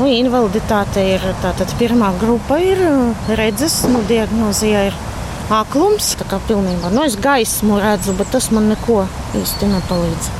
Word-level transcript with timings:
Nu, 0.00 0.06
invaliditāte 0.08 1.02
ir 1.04 1.24
tātad 1.42 1.68
pirmā 1.76 2.14
grupa, 2.16 2.56
ir 2.56 2.78
redzes, 3.36 3.82
nu, 3.92 4.00
diagnozija 4.08 4.86
ir 4.88 4.94
aklums. 5.52 6.14
Tā 6.16 6.24
kā 6.30 6.38
pilnībā 6.48 6.88
nu, 6.94 7.02
es 7.04 7.18
gaismu 7.20 7.76
redzu, 7.82 8.14
bet 8.16 8.30
tas 8.32 8.48
man 8.54 8.70
neko 8.72 9.02
īsti 9.36 9.68
nepalīdz. 9.68 10.30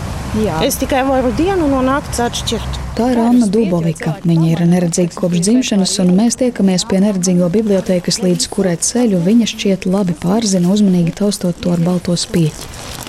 Jā. 0.41 0.63
Es 0.65 0.79
tikai 0.81 1.03
varu 1.05 1.35
dienu 1.37 1.69
no 1.69 1.83
naktas 1.85 2.23
atšķirt. 2.31 2.79
Tā 2.97 3.11
ir 3.13 3.21
Anna 3.21 3.51
Dubovika. 3.53 4.15
Viņa 4.25 4.49
ir 4.49 4.65
neredzīga 4.71 5.19
kopš 5.19 5.45
dzimšanas, 5.45 5.99
un 6.07 6.15
mēs 6.17 6.41
tiekamies 6.41 6.87
pie 6.89 7.03
neredzīgo 7.05 7.53
bibliotekas, 7.53 8.23
līdz 8.25 8.49
kurai 8.55 8.79
ceļu 8.81 9.21
viņa 9.29 9.51
šķiet 9.53 9.91
labi 9.93 10.17
pārzina, 10.25 10.73
uzmanīgi 10.73 11.19
taustot 11.21 11.61
to 11.61 11.77
ar 11.77 11.85
balto 11.85 12.17
spieķi. 12.17 13.00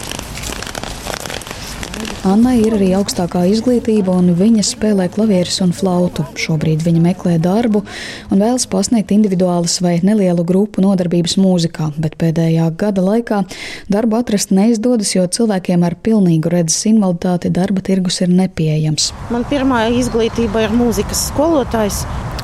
Annai 2.21 2.59
ir 2.61 2.75
arī 2.75 2.91
augstākā 2.93 3.47
izglītība, 3.49 4.13
un 4.13 4.35
viņa 4.37 4.61
spēlē 4.67 5.07
klavierus 5.09 5.55
un 5.63 5.71
flautu. 5.73 6.21
Šobrīd 6.37 6.83
viņa 6.85 7.01
meklē 7.01 7.39
darbu 7.41 7.81
un 7.81 8.43
vēlas 8.43 8.67
pasniegt 8.69 9.09
individuālas 9.15 9.79
vai 9.81 9.95
nelielu 10.05 10.45
grupu 10.45 10.83
nodarbības 10.85 11.39
mūzikā, 11.41 11.89
bet 11.97 12.19
pēdējā 12.21 12.67
gada 12.77 13.01
laikā 13.07 13.41
darbu 13.89 14.19
atrast 14.19 14.53
neizdodas, 14.53 15.15
jo 15.15 15.25
cilvēkiem 15.25 15.81
ar 15.81 15.97
pilnīgu 15.97 16.53
redzes 16.53 16.85
invaliditāti 16.93 17.49
darba 17.57 17.81
tirgus 17.89 18.21
ir 18.21 18.29
nepieejams. 18.29 19.09
Man 19.33 19.49
pirmā 19.49 19.87
izglītība 19.97 20.67
ir 20.67 20.77
mūzikas 20.77 21.25
skolotājs. 21.31 22.03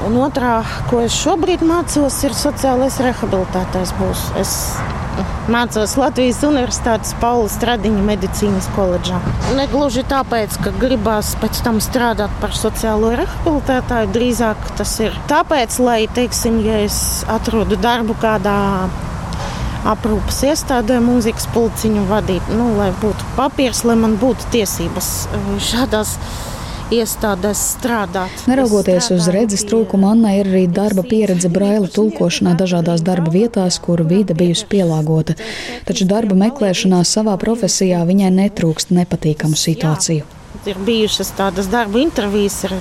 Un 0.09 0.17
otrā, 0.25 0.63
ko 0.89 1.05
es 1.05 1.13
šobrīd 1.21 1.61
mācos, 1.65 2.17
ir 2.25 2.33
sociālais 2.33 2.97
rehabilitētājs. 3.05 3.93
Būs. 4.01 4.25
Es 4.41 4.57
Mācos 5.51 5.95
Latvijas 5.99 6.41
Universitātes 6.47 7.13
Paula 7.21 7.47
Stradiņa 7.51 8.03
medicīnas 8.07 8.67
koledžā. 8.75 9.19
Negluži 9.57 10.03
tāpēc, 10.09 10.57
ka 10.63 10.73
gribās 10.81 11.33
pēc 11.41 11.61
tam 11.65 11.79
strādāt 11.83 12.33
par 12.41 12.55
sociālo 12.57 13.13
rehabilitētāju, 13.19 14.11
drīzāk 14.15 14.71
tas 14.79 14.97
ir 15.03 15.15
tāpēc, 15.31 15.79
lai, 15.83 15.99
teiksim, 16.17 16.59
ja 16.65 16.81
es 16.85 16.99
atrodu 17.31 17.79
darbu 17.79 18.17
kādā 18.21 18.57
aprūpas 19.87 20.41
iestādē, 20.49 20.99
mūzikas 21.03 21.47
pulciņu 21.53 22.03
vadīt, 22.09 22.51
nu, 22.51 22.73
lai 22.79 22.91
būtu 23.01 23.31
papīrs, 23.37 23.85
lai 23.87 23.95
man 23.99 24.17
būtu 24.19 24.51
tiesības 24.57 25.11
eh, 25.31 25.49
šādās 25.69 26.17
iestādēs 26.17 26.56
strādāt. 26.91 28.47
Neraugoties 28.47 29.11
uz 29.11 29.27
redzes 29.27 29.65
trūkumu, 29.67 30.07
Annai 30.11 30.39
ir 30.39 30.47
arī 30.47 30.67
darba 30.67 31.03
pieredze 31.03 31.49
braila 31.49 31.87
tulkošanā 31.87 32.55
dažādās 32.57 33.01
darba 33.03 33.31
vietās, 33.31 33.79
kur 33.79 34.03
vide 34.07 34.33
bijusi 34.33 34.65
pielāgota. 34.69 35.35
Taču 35.85 36.05
darba 36.05 36.35
meklēšanā 36.35 37.03
savā 37.03 37.37
profesijā 37.37 38.05
viņai 38.07 38.31
netrūkst 38.31 38.91
nepatīkamu 38.95 39.55
situāciju. 39.55 40.23
Jā, 40.23 40.61
ir 40.71 40.77
bijušas 40.87 41.33
tādas 41.37 41.67
darba 41.67 41.99
intervijas, 41.99 42.63
ir 42.63 42.77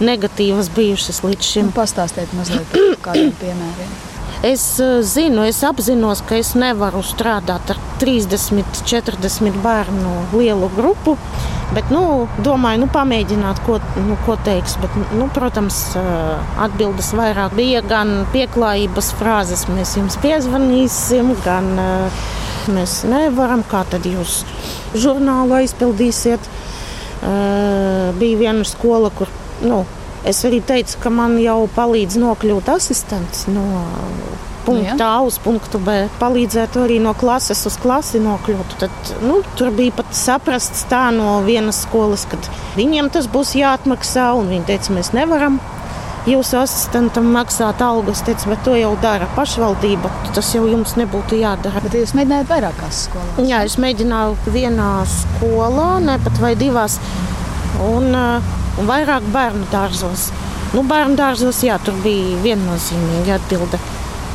negatīvas 0.00 0.68
bijušas 0.76 1.22
līdz 1.24 1.42
šim. 1.52 1.70
Nu, 1.70 1.76
pastāstiet 1.76 2.36
mazliet 2.36 2.68
par 2.72 3.00
kādiem 3.10 3.32
piemēriem. 3.40 4.15
Es 4.46 4.78
uh, 4.78 5.00
zinu, 5.02 5.42
es 5.42 5.58
apzinos, 5.66 6.20
ka 6.22 6.36
es 6.38 6.52
nevaru 6.54 7.00
strādāt 7.02 7.72
ar 7.72 7.78
30, 7.98 8.84
40 8.86 9.56
bērnu 9.64 10.12
lielu 10.36 10.68
grupu. 10.76 11.16
Bet, 11.74 11.90
nu, 11.90 12.28
domāju, 12.46 12.84
nu, 12.84 12.88
pamēģināt, 12.94 13.58
ko, 13.66 13.80
nu, 14.04 14.14
ko 14.22 14.36
teiks. 14.46 14.76
Bet, 14.78 14.94
nu, 15.18 15.26
protams, 15.34 15.80
uh, 15.98 16.36
atbildes 16.62 17.10
vairāk 17.18 17.56
bija 17.58 17.82
gan 17.90 18.20
pieklājības 18.36 19.10
frāzes, 19.18 19.66
mēs 19.72 19.96
jums 19.98 20.20
piezvanīsim, 20.22 21.34
gan 21.42 21.72
uh, 21.82 22.22
mēs 22.70 23.00
nevaram, 23.10 23.66
kā 23.66 23.82
tad 23.90 24.06
jūs 24.06 24.44
žurnālu 24.94 25.58
aizpildīsiet. 25.62 26.52
Bija 28.20 28.38
viena 28.38 28.62
skola, 28.68 29.08
kur 29.16 29.30
nu, 29.64 29.80
Es 30.26 30.42
arī 30.46 30.58
teicu, 30.66 30.98
ka 31.02 31.12
man 31.14 31.36
jau 31.38 31.68
palīdz 31.76 32.18
nokļūt 32.18 32.70
asistents 32.74 33.46
no 33.46 33.66
punkta 34.66 34.96
nu, 34.98 35.04
A 35.06 35.20
uz 35.22 35.38
punktu 35.38 35.78
B. 35.78 35.94
Palīdzētu 36.18 36.82
arī 36.82 36.98
no 37.02 37.12
klases 37.14 37.62
uz 37.68 37.76
klasi 37.78 38.18
nokļūt. 38.24 38.74
Tad, 38.82 39.12
nu, 39.22 39.38
tur 39.58 39.70
bija 39.76 39.94
pat 40.00 40.10
saprasts 40.16 40.82
tā 40.90 41.06
no 41.14 41.38
vienas 41.46 41.84
skolas, 41.86 42.26
ka 42.26 42.40
viņiem 42.78 43.12
tas 43.14 43.30
būs 43.30 43.54
jāatmaksā, 43.60 44.32
un 44.40 44.50
viņi 44.50 44.66
teica, 44.72 44.96
mēs 44.98 45.12
nevaram 45.14 45.60
jūsu 46.26 46.58
asistentam 46.58 47.30
maksāt 47.30 47.82
algas, 47.86 48.24
teicu, 48.26 48.50
bet 48.50 48.64
to 48.66 48.74
jau 48.74 48.92
dara 49.02 49.30
pašvaldība. 49.38 50.10
Tas 50.34 50.50
jau 50.56 50.66
jums 50.66 50.96
nebūtu 50.98 51.38
jādara. 51.38 51.82
Bet 51.86 51.94
jūs 51.94 52.16
mēģinājāt 52.18 52.50
vairākās 52.50 53.06
skolās? 53.06 53.42
Jā, 53.46 53.62
es 53.68 53.78
mēģināju 53.78 54.54
vienā 54.54 54.92
skolā, 55.14 55.90
ne 56.02 56.18
pat 56.26 56.42
vai 56.42 56.56
divās. 56.58 56.98
Un, 57.86 58.10
uh, 58.10 58.65
un 58.80 58.90
vairāk 58.90 59.26
bērnu 59.34 59.68
dārzos. 59.72 60.30
Nu, 60.74 60.82
bērnu 60.86 61.16
dārzos, 61.18 61.62
jā, 61.64 61.78
tur 61.82 61.96
bija 62.04 62.40
viennozīmīgi 62.44 63.36
atbilde. 63.36 63.80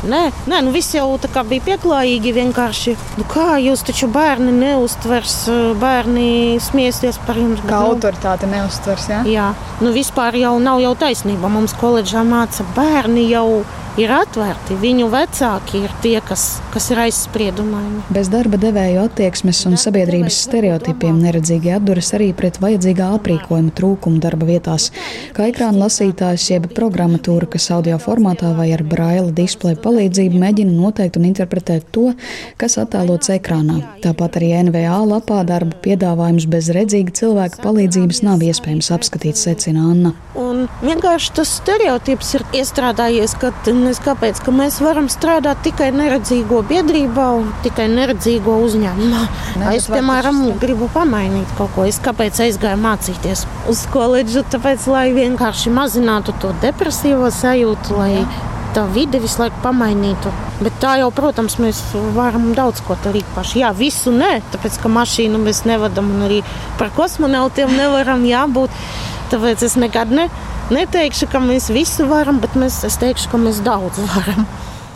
Nē, 0.02 0.22
nē 0.50 0.58
nu 0.66 0.72
viss 0.74 0.96
jau 0.96 1.14
bija 1.46 1.62
pieklājīgi. 1.62 2.32
Vienkārši, 2.34 2.94
nu 3.20 3.26
kā 3.30 3.54
jūs 3.62 3.84
taču 3.86 4.08
bērni 4.10 4.50
neustvers, 4.56 5.36
bērni 5.78 6.58
smiesties 6.62 7.20
par 7.22 7.38
jums. 7.38 7.62
Kā 7.62 7.84
nu, 7.84 7.92
autoritāte 7.94 8.50
neustvers, 8.50 9.06
jā? 9.12 9.20
Jā, 9.30 9.52
nu 9.80 9.92
vispār 9.94 10.34
jau 10.40 10.56
nav 10.58 10.82
jau 10.82 10.96
taisnība. 10.98 11.50
Mums 11.52 11.76
koledžā 11.78 12.24
māca 12.26 12.66
bērni 12.74 13.28
jau 13.30 13.62
ir 14.00 14.12
atvērti. 14.14 14.76
Viņu 14.80 15.08
vecāki 15.12 15.82
ir 15.84 15.92
tie, 16.04 16.16
kas, 16.24 16.60
kas 16.72 16.88
ir 16.92 17.02
aizspriedumaini. 17.04 18.02
Bez 18.12 18.30
darba 18.32 18.58
devēju 18.60 19.02
attieksmes 19.04 19.60
un 19.68 19.76
sabiedrības 19.80 20.38
stereotipiem 20.46 21.18
neredzīgi 21.20 21.74
atduras 21.76 22.12
arī 22.16 22.30
pret 22.36 22.60
vajadzīgā 22.62 23.10
aprīkojuma 23.18 23.74
trūkumu 23.76 24.22
darba 24.22 24.48
vietās, 24.48 24.88
kā 25.36 25.50
ekrāna 25.50 25.84
lasītājs 25.84 26.48
jeb 26.54 26.68
programmatūra, 26.76 27.50
kas 27.52 27.68
audio 27.74 27.98
formātā 28.02 28.54
vai 28.56 28.70
ar 28.76 28.84
braila 28.88 29.32
displeja 29.36 29.80
palīdzību 29.84 30.40
mēģina 30.40 30.72
noteikt 30.72 31.20
un 31.20 31.28
interpretēt 31.28 31.90
to, 31.92 32.10
kas 32.60 32.78
attēlots 32.80 33.32
ekrānā. 33.36 33.80
Tāpat 34.04 34.40
arī 34.40 34.54
NVA 34.70 35.02
lapā 35.08 35.42
darba 35.48 35.76
piedāvājums 35.84 36.48
bez 36.50 36.72
redzīga 36.72 37.12
cilvēka 37.20 37.60
palīdzības 37.64 38.22
nav 38.24 38.44
iespējams 38.46 38.90
apskatīt, 38.96 39.40
secina 39.40 39.84
Anna. 39.92 40.14
Un 40.38 40.64
vienkārši 40.80 41.36
tas 41.36 41.52
stereotips 41.60 42.34
ir 42.38 42.46
iestrādājies, 42.62 43.36
ka 43.40 43.52
Galvenais, 43.82 43.98
kāpēc 43.98 44.38
ka 44.46 44.52
mēs 44.54 44.76
varam 44.78 45.08
strādāt 45.10 45.64
tikai 45.66 45.88
neredzīgo 45.90 46.60
biedrībā 46.68 47.24
un 47.34 47.48
tikai 47.64 47.88
neredzīgo 47.90 48.54
uzņēmumā. 48.62 49.22
Ne, 49.58 49.72
es, 49.74 49.88
piemēram, 49.90 50.38
gribu 50.62 50.86
pamainīt 50.94 51.50
kaut 51.58 51.72
ko. 51.74 51.82
Es 51.90 51.98
kāpēc 52.04 52.38
aizgāju 52.44 52.78
mācīties 52.78 53.42
uz 53.72 53.80
koledžu? 53.90 54.44
Tāpēc, 54.54 54.86
lai 54.86 55.08
vienkārši 55.16 55.74
mazinātu 55.74 56.36
to 56.38 56.52
depresīvo 56.62 57.32
sajūtu, 57.34 57.98
lai 57.98 58.22
tā 58.76 58.86
vide 58.94 59.18
visu 59.18 59.42
laiku 59.42 59.58
pamainītu. 59.66 60.30
Bet 60.62 60.78
tā 60.78 61.00
jau, 61.02 61.10
protams, 61.10 61.58
mēs 61.58 61.82
varam 62.14 62.52
daudz 62.54 62.84
ko 62.86 62.94
darīt 63.02 63.26
paši. 63.34 63.64
Jā, 63.64 63.74
visu 63.74 64.14
nē, 64.14 64.36
tāpēc 64.54 64.78
ka 64.84 64.94
mašīnu 64.94 65.42
mēs 65.42 65.64
nevadam 65.66 66.14
un 66.14 66.28
arī 66.28 66.44
par 66.78 66.94
kosmonautiem 66.94 67.74
nevaram 67.82 68.22
jābūt. 68.30 68.78
Tāpēc 69.32 69.62
es 69.64 69.78
nekad 69.80 70.10
ne, 70.12 70.26
neteikšu, 70.68 71.30
ka 71.32 71.40
mēs 71.40 71.70
visu 71.72 72.04
varam, 72.10 72.36
bet 72.42 72.52
mēs, 72.58 72.82
es 72.84 72.98
teikšu, 73.00 73.30
ka 73.32 73.38
mēs 73.40 73.62
daudz 73.64 74.02
varam. 74.10 74.44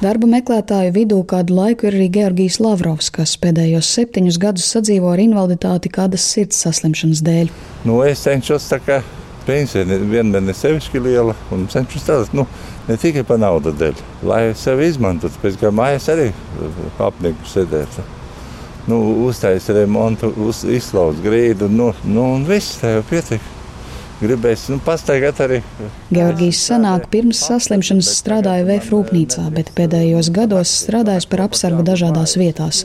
Darba 0.02 0.28
meklētāju 0.28 0.90
vidū 0.92 1.22
kādu 1.24 1.54
laiku 1.56 1.86
ir 1.88 1.94
arī 1.96 2.10
Georgijs 2.12 2.58
Lavrovs, 2.60 3.08
kas 3.16 3.32
pēdējos 3.40 3.94
septiņus 3.96 4.36
gadus 4.42 4.66
sadzīvo 4.74 5.08
ar 5.14 5.22
invaliditāti 5.24 5.88
kādas 5.94 6.26
sirds 6.34 6.60
saslimšanas 6.66 7.24
dēļ. 7.24 7.54
Nu, 7.88 8.02
es 8.04 8.26
cenšos 8.26 8.68
tā 8.74 8.82
kā 8.84 9.00
pensija 9.48 9.88
vienmēr 9.88 10.44
ne 10.44 10.52
sevišķi 10.60 11.00
liela 11.00 11.32
un 11.56 11.64
cenšos 11.72 12.04
strādāt 12.04 12.36
nu, 12.36 12.44
ne 12.90 13.00
tikai 13.00 13.24
par 13.24 13.40
naudu 13.40 13.72
dēļ, 13.72 14.04
lai 14.28 14.42
sevi 14.52 14.92
izmantotu. 14.92 15.40
Pēc 15.40 15.56
tam 15.64 15.80
mājās 15.80 16.12
arī 16.12 16.28
apnieku 17.08 17.48
sēdēt. 17.48 18.02
Nu, 18.92 19.00
uztaisīt 19.30 19.80
remontu, 19.80 20.28
uz, 20.44 20.60
izslaukt 20.68 21.24
grīdu, 21.24 21.72
nu, 21.72 21.94
nu, 22.04 22.34
un 22.36 22.44
viss 22.44 22.82
tā 22.84 22.98
jau 22.98 23.06
pietiek 23.08 23.55
gribēs 24.20 24.66
nu, 24.72 24.78
pastaigāt 24.84 25.40
arī. 25.44 25.60
Georgijs 26.14 26.60
senāk 26.68 27.08
pirms 27.12 27.40
saslimšanas 27.48 28.08
strādāja 28.18 28.64
VF 28.66 28.92
rūpnīcā, 28.94 29.44
bet 29.54 29.72
pēdējos 29.76 30.30
gados 30.34 30.72
strādājis 30.84 31.28
par 31.30 31.44
apsargu 31.46 31.84
dažādās 31.86 32.36
vietās. 32.40 32.84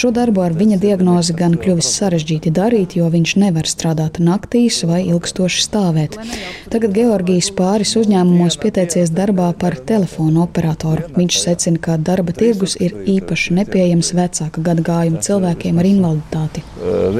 Šo 0.00 0.12
darbu 0.16 0.44
ar 0.44 0.54
viņa 0.56 0.78
diagnozi 0.80 1.34
gan 1.36 1.56
kļuvis 1.60 1.90
sarežģīti 1.98 2.52
darīt, 2.56 2.96
jo 2.96 3.10
viņš 3.12 3.34
nevar 3.42 3.68
strādāt 3.68 4.20
naktīs 4.22 4.80
vai 4.88 5.02
ilgstoši 5.10 5.64
stāvēt. 5.66 6.16
Tagad 6.72 6.96
Georgijs 6.96 7.50
pāris 7.58 7.96
uzņēmumos 8.00 8.56
pieteicies 8.62 9.12
darbā 9.12 9.50
par 9.60 9.76
telefonu 9.76 10.44
operatoru. 10.46 11.10
Viņš 11.18 11.40
secina, 11.42 11.82
ka 11.82 11.98
darba 12.00 12.32
tirgus 12.36 12.78
ir 12.80 12.96
īpaši 13.10 13.58
nepieejams 13.60 14.14
vecāka 14.16 14.64
gadagājuma 14.64 15.20
cilvēkiem 15.26 15.82
ar 15.82 15.90
invaliditāti. 15.90 16.64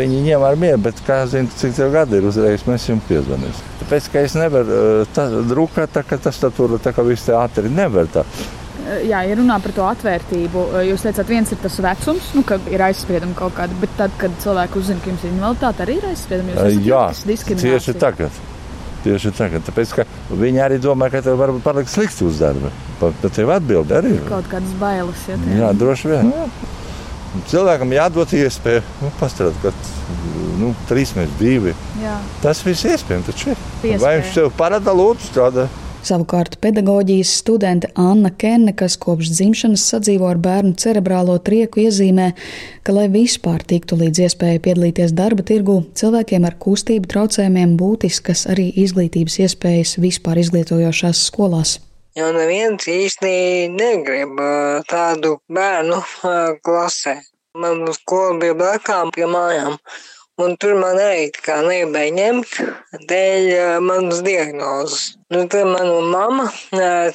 Viņi 0.00 0.24
ņem 0.30 0.48
ar 0.48 0.58
mieru, 0.60 0.80
bet 0.88 1.04
kā 1.04 1.22
zina, 1.28 1.50
cik 1.60 1.76
tev 1.76 1.92
gadi 1.98 2.20
ir 2.20 2.30
uzreiz, 2.30 2.64
mēs 2.70 2.88
jums 2.88 3.04
piezvanām 3.10 3.49
izdevies. 3.50 3.76
Tāpēc, 3.80 4.08
ka 4.12 4.24
es 4.26 4.36
nevaru 4.38 4.80
uh, 5.04 5.36
drukāt, 5.50 5.92
tā, 5.94 6.04
ka 6.06 6.18
tas 6.18 6.38
tur 6.40 6.78
tā 6.82 6.94
kā 6.94 7.04
viss 7.06 7.26
te 7.26 7.36
ātri 7.36 7.70
nevar 7.72 8.10
tā. 8.12 8.24
Jā, 9.06 9.20
ja 9.22 9.34
runā 9.38 9.58
par 9.62 9.74
to 9.76 9.84
atvērtību, 9.86 10.62
jūs 10.88 11.04
teicāt, 11.04 11.28
viens 11.28 11.50
ir 11.52 11.58
tas 11.62 11.76
vecums, 11.84 12.30
nu, 12.34 12.42
ka 12.46 12.56
ir 12.72 12.82
aizspriedumi 12.82 13.36
kaut 13.38 13.54
kādi, 13.54 13.76
bet 13.78 13.92
tad, 13.98 14.14
kad 14.18 14.34
cilvēki 14.42 14.80
uzzina, 14.80 15.02
ka 15.02 15.12
jums 15.12 15.26
ir 15.26 15.34
invaliditāte, 15.34 15.84
arī 15.84 15.98
ir 16.00 16.08
aizspriedumi. 16.08 16.56
Jā, 16.88 17.04
tieši 17.60 17.94
tagad. 18.00 18.40
Tieši 19.04 19.30
tagad, 19.36 19.62
tāpēc, 19.68 19.94
viņi 20.42 20.64
arī 20.64 20.80
domā, 20.82 21.06
ka 21.12 21.22
tev 21.24 21.38
varbūt 21.40 21.62
paliks 21.64 21.94
slikti 21.96 22.26
uz 22.26 22.40
darba. 22.42 22.72
Pat 22.98 23.22
tev 23.36 23.52
atbild 23.54 23.94
arī. 23.96 24.16
Kaut 24.26 24.50
kādas 24.50 24.74
bailes. 24.80 25.22
Ja 25.28 25.38
jā, 25.62 25.70
droši 25.84 26.10
vien. 26.10 26.34
Jā. 26.34 26.48
Cilvēkam 27.50 27.92
jādod 27.94 28.32
iespēja 28.34 28.82
nu, 29.02 29.10
pastrādāt, 29.20 29.60
kad 29.62 29.92
nu, 30.58 30.72
trīs 30.88 31.12
mēneši, 31.14 31.36
divi. 31.38 31.74
Jā. 32.02 32.16
Tas 32.42 32.64
viss 32.66 32.88
iespējams. 32.88 33.28
Taču, 33.30 33.54
vai 34.02 34.16
viņš 34.18 34.34
tev 34.34 34.50
parāda, 34.58 34.94
lūdzu, 34.96 35.30
strādāt? 35.30 35.78
Savukārt 36.00 36.56
pedagoģijas 36.64 37.34
studente 37.42 37.90
Anna 37.98 38.30
Kenne, 38.32 38.72
kas 38.72 38.96
kopš 39.00 39.34
dzimšanas 39.34 39.82
sadzīvo 39.92 40.30
ar 40.30 40.40
bērnu 40.40 40.72
cerebrālo 40.80 41.34
trieku, 41.44 41.82
iezīmē, 41.84 42.30
ka, 42.86 42.94
lai 42.96 43.04
vispār 43.12 43.60
tiktu 43.68 43.98
līdz 44.00 44.22
iespējai 44.24 44.62
piedalīties 44.64 45.12
darba 45.16 45.44
tirgu, 45.46 45.82
cilvēkiem 46.00 46.48
ar 46.48 46.56
kustību 46.64 47.10
traucējumiem 47.12 47.76
būtiskas 47.80 48.46
arī 48.50 48.70
izglītības 48.80 49.38
iespējas 49.44 49.98
vispār 50.00 50.40
izglītojošās 50.40 51.26
skolās. 51.28 51.76
Jo 52.20 52.30
neviens 52.36 52.84
īsti 52.90 53.28
negrib 53.72 54.40
tādu 54.90 55.36
bērnu 55.56 56.00
klasē. 56.66 57.14
Man 57.62 57.80
skola 57.96 58.34
bija 58.42 58.56
blakām 58.58 59.12
pie 59.14 59.28
mājām. 59.30 59.78
Un 60.40 60.56
tur 60.60 60.74
man 60.80 61.00
arī 61.00 61.30
kā 61.46 61.56
negribēja 61.64 62.12
ņemt 62.18 62.58
dēļ 63.08 63.48
manas 63.86 64.20
diagnozes. 64.26 65.06
Nu, 65.32 65.46
tad 65.54 65.72
mana 65.72 65.96
mamma 66.12 66.46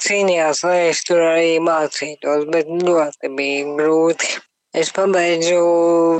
cīnījās, 0.02 0.64
lai 0.66 0.80
es 0.88 1.04
tur 1.06 1.22
arī 1.28 1.56
mācītos, 1.68 2.46
bet 2.50 2.70
ļoti 2.90 3.32
bija 3.38 3.64
grūti. 3.78 4.36
Es 4.76 4.90
pabeidzu 4.92 5.60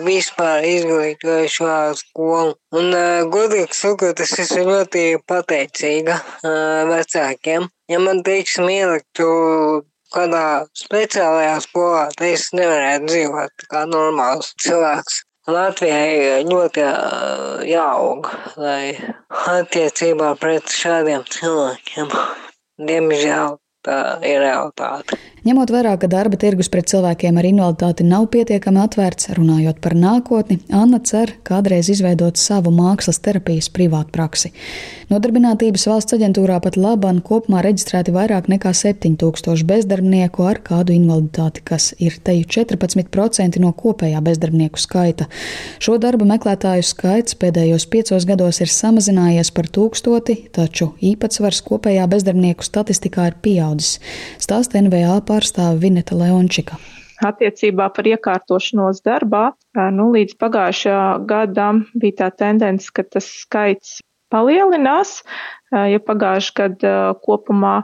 vispār 0.06 0.64
izglītojušo 0.64 1.72
skolu. 1.98 2.54
Un, 2.78 2.94
godīgi 3.34 3.76
sakot, 3.76 4.22
es 4.24 4.32
esmu 4.46 4.64
ļoti 4.70 5.02
pateicīga 5.28 6.16
vecākiem. 6.88 7.68
Ja 7.92 8.00
man, 8.00 8.22
teiksim, 8.24 8.70
ieliktu 8.72 9.28
kādā 10.14 10.46
speciālajā 10.78 11.60
skolā, 11.66 12.06
tad 12.16 12.26
es 12.30 12.48
nevarētu 12.56 13.10
dzīvot 13.12 13.68
kā 13.72 13.84
normāls 13.92 14.54
cilvēks. 14.64 15.20
Latvijai 15.46 16.40
ļoti 16.48 16.82
jāaug, 17.70 18.32
lai 18.58 18.96
attiecībā 19.52 20.32
pret 20.40 20.72
šādiem 20.74 21.22
cilvēkiem, 21.30 22.10
diemžēl, 22.88 23.60
tā 23.86 24.00
ir 24.26 24.42
realitāte. 24.42 25.20
Ņemot 25.46 25.70
vērā, 25.70 25.92
ka 26.02 26.08
darba 26.10 26.34
tirgus 26.42 26.66
pret 26.66 26.88
cilvēkiem 26.90 27.36
ar 27.38 27.46
invaliditāti 27.46 28.02
nav 28.02 28.24
pietiekami 28.32 28.80
atvērts, 28.82 29.28
runājot 29.36 29.76
par 29.84 29.94
nākotni, 29.94 30.56
Anna 30.74 30.98
cer 31.06 31.36
kādreiz 31.46 31.86
izveidot 31.92 32.34
savu 32.40 32.72
mākslas 32.74 33.20
terapijas 33.22 33.68
privātu 33.70 34.10
praksi. 34.16 34.50
Nodarbinātības 35.06 35.84
valsts 35.86 36.16
aģentūrā 36.16 36.56
pat 36.64 36.74
labam 36.74 37.20
kopumā 37.22 37.60
reģistrēti 37.62 38.10
vairāk 38.16 38.48
nekā 38.50 38.72
7000 38.74 39.62
bezdarbnieku 39.68 40.42
ar 40.50 40.58
kādu 40.66 40.96
invaliditāti, 40.96 41.62
kas 41.70 41.92
ir 42.02 42.16
teju 42.26 42.48
14% 42.56 43.60
no 43.62 43.70
kopējā 43.70 44.18
bezdarbnieku 44.26 44.82
skaita. 44.82 45.28
Šo 45.78 45.94
darba 46.02 46.26
meklētāju 46.26 46.88
skaits 46.90 47.38
pēdējos 47.38 47.86
piecos 47.92 48.26
gados 48.26 48.58
ir 48.64 48.72
samazinājies 48.74 49.54
par 49.54 49.70
tūkstoti, 49.70 50.40
taču 50.58 50.90
īpatsvars 50.98 51.62
kopējā 51.70 52.10
bezdarbnieku 52.10 52.66
statistikā 52.66 53.30
ir 53.30 53.38
pieaudzis. 53.46 54.00
Stāsta 54.42 54.82
NVA 54.82 55.20
par 55.22 55.35
pārstāve 55.36 55.76
Vineta 55.84 56.16
Leončika. 56.16 56.80
Attiecībā 57.24 57.88
par 57.96 58.04
iekārtošanos 58.08 59.00
darbā, 59.04 59.44
nu, 59.96 60.04
līdz 60.12 60.36
pagājušajā 60.40 61.06
gadam 61.28 61.86
bija 61.96 62.14
tā 62.24 62.28
tendence, 62.44 62.92
ka 62.92 63.02
tas 63.08 63.26
skaits 63.44 64.00
palielinās. 64.32 65.10
Ja 65.72 66.00
pagājušajā 66.04 66.56
gadā 66.60 67.14
kopumā 67.24 67.76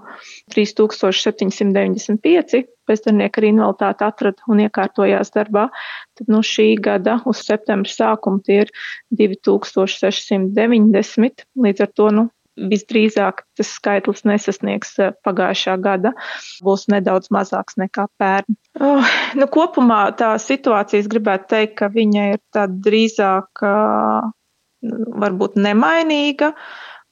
3795 0.52 2.68
bezdarbnieki 2.88 3.40
ar 3.40 3.46
invaliditāti 3.48 4.02
atrada 4.06 4.40
un 4.52 4.56
iekārtojās 4.66 5.28
darbā, 5.34 5.64
tad 6.18 6.26
no 6.28 6.38
nu, 6.40 6.46
šī 6.46 6.66
gada 6.82 7.14
uz 7.28 7.38
septembra 7.46 7.90
sākumu 7.90 8.38
tie 8.44 8.56
ir 8.66 8.70
2690. 9.16 11.44
Līdz 11.66 11.80
ar 11.86 11.90
to 11.96 12.06
nu, 12.18 12.24
visdrīzāk 12.56 13.42
tas 13.58 13.72
skaitlis 13.78 14.24
nesasniegs 14.28 14.94
eh, 15.00 15.14
pagājušā 15.26 15.78
gada, 15.82 16.12
būs 16.64 16.88
nedaudz 16.92 17.32
mazāks 17.34 17.78
nekā 17.80 18.06
pērn. 18.20 18.58
Oh, 18.80 19.14
nu, 19.38 19.48
kopumā 19.52 20.04
tā 20.18 20.34
situācija, 20.40 21.02
es 21.02 21.10
gribētu 21.12 21.50
teikt, 21.54 21.76
ka 21.80 21.90
viņa 21.92 22.28
ir 22.34 22.40
tāda 22.54 22.78
drīzāk 22.86 23.64
varbūt 24.82 25.60
nemainīga. 25.60 26.52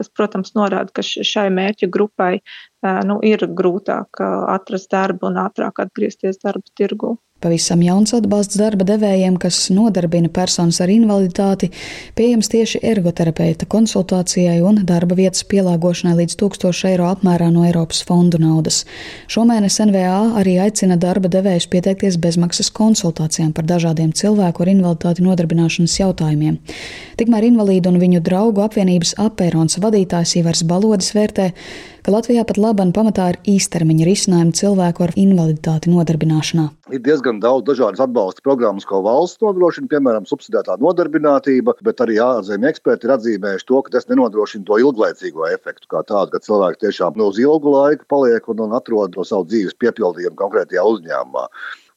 Tas, 0.01 0.09
protams, 0.17 0.55
norāda, 0.57 0.89
ka 0.97 1.03
šai 1.05 1.51
mērķa 1.53 1.89
grupai 1.93 2.39
nu, 2.81 3.19
ir 3.25 3.45
grūtāk 3.61 4.21
atrast 4.21 4.91
darbu 4.93 5.29
un 5.29 5.41
ātrāk 5.45 5.83
atgriezties 5.85 6.41
darba 6.43 6.65
tirgu. 6.77 7.17
Pavisam 7.41 7.79
jauns 7.81 8.11
atbalsts 8.13 8.59
darba 8.59 8.85
devējiem, 8.85 9.39
kas 9.41 9.71
nodarbina 9.73 10.29
personas 10.29 10.77
ar 10.83 10.91
invaliditāti, 10.93 11.71
pieejams 12.13 12.51
tieši 12.53 12.83
ergoterapeita 12.85 13.65
konsultācijai 13.65 14.59
un 14.61 14.83
darba 14.85 15.17
vietas 15.17 15.41
pielāgošanai 15.49 16.13
līdz 16.19 16.37
1000 16.37 16.91
eiro 16.91 17.07
apmērā 17.09 17.47
no 17.49 17.65
Eiropas 17.65 18.03
fondu 18.05 18.37
naudas. 18.41 18.83
Šomēnes 19.33 19.79
NVA 19.89 20.19
arī 20.37 20.59
aicina 20.61 20.99
darba 21.01 21.31
devējus 21.33 21.65
pieteikties 21.73 22.19
bezmaksas 22.21 22.69
konsultācijām 22.77 23.55
par 23.57 23.65
dažādiem 23.73 24.13
cilvēku 24.13 24.61
ar 24.61 24.75
invaliditāti 24.75 25.25
nodarbināšanas 25.25 25.97
jautājumiem. 25.97 26.59
Tikmēr 27.17 27.49
invalīdu 27.49 27.89
un 27.89 27.97
viņu 28.05 28.21
draugu 28.21 28.61
apvienības 28.67 29.15
apērons 29.17 29.81
vadītājs 29.81 30.37
Ivars 30.43 30.61
Balodis 30.61 31.09
vērtē, 31.17 31.49
ka 32.05 32.13
Latvijā 32.13 32.43
pat 32.47 32.57
labam 32.61 32.91
pamatā 32.95 33.27
ir 33.31 33.37
īstermiņa 33.53 34.05
risinājumi 34.07 34.55
cilvēku 34.57 35.05
ar 35.05 35.13
invaliditāti 35.19 35.91
nodarbināšanā. 35.93 36.67
Ir 36.91 37.03
diezgan 37.05 37.39
daudz 37.43 37.67
dažādas 37.69 38.01
atbalsta 38.03 38.43
programmas, 38.45 38.87
ko 38.89 39.03
valsts 39.05 39.41
nodrošina, 39.43 39.89
piemēram, 39.91 40.25
subsidētā 40.29 40.79
nodarbinātība, 40.81 41.77
bet 41.85 42.03
arī 42.03 42.17
ārzemju 42.23 42.71
eksperti 42.71 43.07
ir 43.07 43.15
atzīmējuši 43.17 43.67
to, 43.69 43.83
ka 43.85 43.95
tas 43.97 44.09
nenodrošina 44.09 44.67
to 44.67 44.79
ilglaicīgo 44.81 45.47
efektu, 45.51 45.87
kā 45.93 46.03
tādu, 46.09 46.33
ka 46.33 46.43
cilvēki 46.47 46.83
tiešām 46.87 47.21
no 47.21 47.29
uz 47.31 47.39
ilgu 47.41 47.75
laiku 47.75 48.09
paliek 48.11 48.49
un, 48.51 48.65
un 48.65 48.75
atrod 48.77 49.13
to 49.15 49.27
savu 49.27 49.47
dzīves 49.51 49.77
piepildījumu 49.81 50.39
konkrētajā 50.41 50.83
uzņēmumā. 50.95 51.47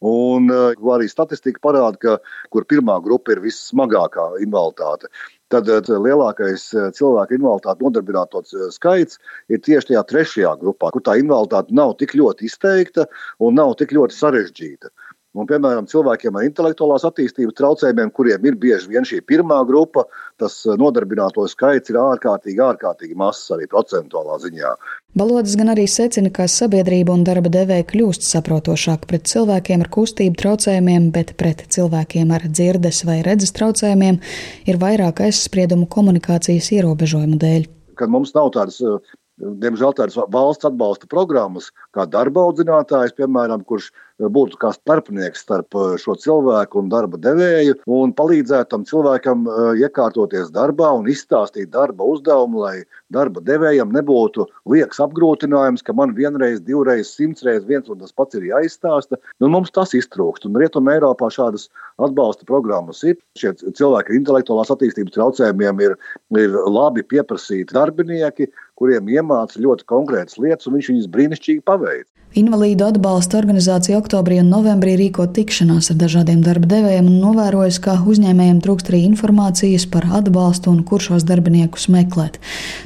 Un 0.05 0.51
uh, 0.53 0.91
arī 0.93 1.09
statistika 1.09 1.63
parāda, 1.65 1.97
ka 1.97 2.17
kur 2.53 2.67
pirmā 2.69 2.99
grupa 3.05 3.33
ir 3.33 3.41
vissmagākā 3.41 4.35
invaliditāte, 4.45 5.09
tad 5.55 5.89
uh, 5.91 6.01
lielākais 6.03 6.67
uh, 6.75 6.89
cilvēku 6.97 7.39
invaliditāti 7.39 7.85
nodarbināto 7.85 8.43
skaits 8.75 9.21
ir 9.53 9.63
tieši 9.65 9.93
tajā 9.93 10.03
trešajā 10.11 10.55
grupā, 10.63 10.91
kur 10.95 11.05
tā 11.05 11.17
invaliditāte 11.21 11.75
nav 11.77 11.95
tik 12.01 12.17
ļoti 12.19 12.49
izteikta 12.51 13.07
un 13.39 13.59
nav 13.61 13.77
tik 13.81 13.95
ļoti 13.97 14.19
sarežģīta. 14.19 14.91
Un, 15.35 15.49
piemēram, 15.51 15.89
cilvēkiem 15.91 16.37
ar 16.39 16.45
intelektuālās 16.47 17.03
attīstības 17.09 17.57
traucējumiem, 17.59 18.13
kuriem 18.15 18.45
ir 18.47 18.55
bieži 18.55 18.93
vien 18.93 19.07
šī 19.09 19.17
pirmā 19.27 19.57
grupa, 19.67 20.05
tas 20.39 20.61
eh, 20.63 20.77
nodarbināto 20.79 21.43
skaits 21.51 21.91
ir 21.91 21.99
ārkārtīgi, 21.99 22.61
ārkārtīgi 22.63 23.19
mazs 23.19 23.51
arī 23.55 23.67
procentuālā 23.73 24.39
ziņā. 24.45 24.71
Balodis 25.19 25.57
gan 25.59 25.73
arī 25.75 25.89
secina, 25.91 26.31
ka 26.35 26.47
sabiedrība 26.51 27.17
un 27.17 27.27
darba 27.27 27.51
devēja 27.51 27.87
kļūst 27.91 28.29
saprotošāk 28.29 29.09
pret 29.11 29.27
cilvēkiem 29.31 29.83
ar 29.83 29.91
kustību 29.99 30.39
traucējumiem, 30.39 31.11
bet 31.15 31.35
pret 31.41 31.67
cilvēkiem 31.75 32.31
ar 32.35 32.47
dzirdes 32.47 33.03
vai 33.09 33.19
redzes 33.27 33.55
traucējumiem 33.59 34.23
ir 34.71 34.81
vairāk 34.87 35.27
aizspriedumu 35.27 35.91
komunikācijas 35.91 36.71
ierobežojumu 36.79 37.43
dēļ. 37.43 37.69
Kad 37.99 38.11
mums 38.11 38.35
nav 38.39 38.55
tādas 38.55 38.79
eh, 38.87 39.15
diemžēl 39.43 39.95
tādas 39.99 40.17
valsts 40.31 40.67
atbalsta 40.69 41.09
programmas, 41.11 41.71
kā 41.95 42.07
darba 42.07 42.47
audzinātājs, 42.47 43.15
piemēram, 43.19 43.65
kurš 43.67 43.91
būtu 44.19 44.59
kā 44.63 44.71
starpnieks 44.75 45.43
starp 45.43 45.75
eh, 45.75 45.95
šo 45.99 46.15
cilvēku 46.21 46.79
un 46.81 46.91
darba 46.93 47.19
devēju 47.19 47.81
un 47.91 48.13
palīdzētu 48.15 48.71
tam 48.71 48.85
cilvēkam 48.87 49.47
eh, 49.49 49.83
iekārtoties 49.85 50.53
darbā 50.55 50.93
un 50.95 51.09
izstāstīt 51.11 51.73
darba 51.75 52.07
uzdevumu, 52.07 52.63
lai 52.63 52.85
darba 53.15 53.43
devējam 53.45 53.93
nebūtu 53.95 54.47
liekas 54.71 55.01
apgrūtinājums, 55.03 55.83
ka 55.83 55.95
man 55.97 56.15
vienreiz, 56.15 56.61
divreiz, 56.63 57.11
simtreiz 57.11 57.67
viens 57.67 57.91
un 57.91 57.99
tas 57.99 58.15
pats 58.15 58.39
ir 58.39 58.47
jāizstāsta. 58.53 59.19
Nu, 59.43 59.51
mums 59.51 59.75
tas 59.75 59.95
iztrūkst. 59.99 60.47
Un 60.47 60.59
Rietumē 60.63 60.99
Eiropā 60.99 61.31
šādas 61.35 61.69
atbalsta 62.03 62.47
programmas 62.47 63.03
ir. 63.07 63.19
Šie 63.39 63.55
cilvēki 63.59 64.13
ar 64.13 64.19
intelektuālās 64.21 64.71
attīstības 64.75 65.17
traucējumiem 65.17 65.83
ir, 65.85 65.99
ir 66.39 66.59
labi 66.71 67.03
pieprasīti 67.07 67.75
darbinieki, 67.75 68.51
kuriem 68.79 69.09
iemāca 69.09 69.61
ļoti 69.61 69.87
konkrētas 69.91 70.39
lietas, 70.41 70.69
un 70.69 70.79
viņš 70.79 70.91
viņus 70.93 71.11
brīnišķīgi 71.15 71.65
paveic. 71.67 72.07
Invalīdu 72.35 72.83
atbalsta 72.89 73.39
organizācija 73.39 73.95
oktobrī 74.01 74.41
un 74.43 74.49
novembrī 74.51 74.97
rīko 74.99 75.29
tikšanās 75.37 75.93
ar 75.93 75.99
dažādiem 76.01 76.41
darba 76.43 76.67
devējiem 76.73 77.07
un 77.07 77.21
novērojas, 77.23 77.79
ka 77.85 77.95
uzņēmējiem 78.11 78.59
trūkst 78.65 78.91
arī 78.91 79.05
informācijas 79.07 79.87
par 79.93 80.09
atbalstu 80.19 80.73
un 80.73 80.83
kur 80.89 81.05
šos 81.05 81.23
darbiniekus 81.29 81.87
meklēt. 81.95 82.41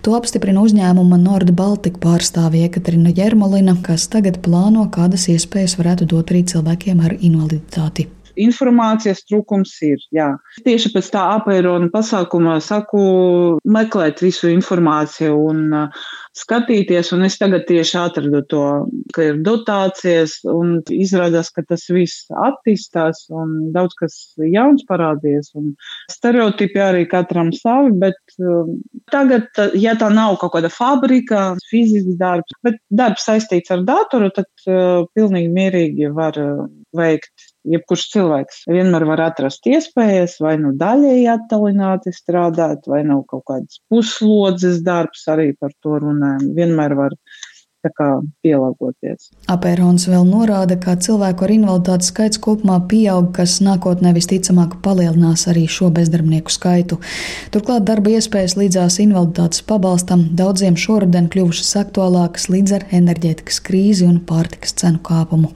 To 0.04 0.18
apstiprina 0.18 0.60
uzņēmuma 0.66 1.16
Nord 1.22 1.54
Baltica 1.56 2.02
pārstāvja 2.04 2.68
Ekaterina 2.68 3.14
Jermolina, 3.16 3.78
kas 3.88 4.04
tagad 4.12 4.42
plāno, 4.44 4.84
kādas 4.92 5.30
iespējas 5.32 5.78
varētu 5.80 6.12
dot 6.12 6.34
arī 6.34 6.44
cilvēkiem 6.52 7.00
ar 7.08 7.16
invaliditāti 7.16 8.10
informācijas 8.44 9.24
trūkums 9.28 9.74
ir. 9.86 10.02
Jā. 10.14 10.30
Tieši 10.66 10.92
pēc 10.94 11.10
tā 11.14 11.24
apēroņa 11.38 11.90
pasākuma 11.94 12.58
saku 12.64 13.00
meklēt 13.68 14.22
visu 14.24 14.50
informāciju 14.52 15.36
un 15.48 15.64
uh, 15.74 16.06
skatīties, 16.38 17.12
un 17.16 17.26
es 17.26 17.38
tagad 17.40 17.66
tieši 17.68 17.96
atradu 18.00 18.42
to, 18.50 18.64
ka 19.14 19.28
ir 19.30 19.40
dotācijas, 19.46 20.38
un 20.48 20.78
izrādās, 20.94 21.50
ka 21.54 21.64
tas 21.68 21.86
viss 21.92 22.28
attīstās, 22.46 23.24
un 23.34 23.72
daudz 23.74 23.96
kas 23.98 24.18
jauns 24.38 24.84
parādījies, 24.88 25.52
un 25.58 25.72
stereotipi 26.12 26.82
arī 26.82 27.04
katram 27.10 27.50
savi, 27.56 27.94
bet 28.04 28.38
uh, 28.38 28.70
tagad, 29.12 29.50
ja 29.78 29.96
tā 29.98 30.10
nav 30.14 30.38
kaut 30.42 30.54
kāda 30.56 30.70
fabrika, 30.72 31.50
fizisks 31.72 32.18
darbs, 32.20 32.58
bet 32.66 32.78
darbs 32.88 33.26
saistīts 33.28 33.74
ar 33.74 33.84
datoru, 33.88 34.30
tad 34.34 34.70
uh, 34.70 35.06
pilnīgi 35.18 35.52
mierīgi 35.54 36.12
var 36.14 36.38
uh, 36.40 36.66
veikt 36.96 37.47
jebkurš 37.72 38.04
cilvēks 38.14 38.62
vienmēr 38.70 39.06
var 39.08 39.22
atrast 39.28 39.66
iespējas, 39.70 40.38
vai 40.44 40.56
nu 40.62 40.72
daļēji 40.78 41.26
attālināti 41.32 42.12
strādāt, 42.16 42.88
vai 42.90 43.02
nav 43.06 43.24
kaut 43.30 43.44
kāds 43.50 43.82
puslodzes 43.90 44.82
darbs, 44.86 45.26
arī 45.30 45.52
par 45.58 45.74
to 45.84 45.98
runājam. 46.04 46.52
Vienmēr 46.58 46.96
var 46.98 47.16
pielāgoties. 48.42 49.30
Apērons 49.50 50.08
vēl 50.10 50.26
norāda, 50.28 50.78
ka 50.80 50.96
cilvēku 50.96 51.46
ar 51.46 51.54
invaliditāti 51.54 52.08
skaits 52.10 52.40
kopumā 52.42 52.80
pieaug, 52.90 53.30
kas 53.36 53.58
nākotnē 53.64 54.12
visticamāk 54.16 54.78
palielinās 54.84 55.46
arī 55.50 55.66
šo 55.70 55.90
bezdarbnieku 55.94 56.52
skaitu. 56.52 57.00
Turklāt 57.54 57.86
darba 57.88 58.14
iespējas 58.16 58.58
līdzās 58.58 59.00
invaliditātes 59.04 59.62
pabalstam 59.62 60.28
daudziem 60.38 60.76
šoruden 60.76 61.30
kļuvušas 61.32 61.74
aktuālākas 61.84 62.48
līdz 62.52 62.78
ar 62.78 62.88
enerģētikas 63.00 63.62
krīzi 63.64 64.08
un 64.08 64.20
pārtikas 64.20 64.76
cenu 64.78 65.02
kāpumu. 65.02 65.52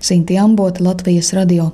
Sinti 0.00 0.38
Ambota, 0.38 0.84
Latvijas 0.84 1.32
radio. 1.36 1.72